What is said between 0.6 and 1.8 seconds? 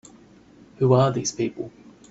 Who are these people?